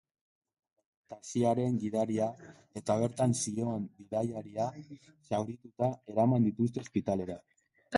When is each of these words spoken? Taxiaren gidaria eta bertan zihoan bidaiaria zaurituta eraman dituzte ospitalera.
Taxiaren 1.13 1.75
gidaria 1.83 2.31
eta 2.83 2.97
bertan 3.05 3.37
zihoan 3.45 3.87
bidaiaria 4.01 4.69
zaurituta 5.33 5.97
eraman 6.17 6.53
dituzte 6.53 6.89
ospitalera. 6.89 7.43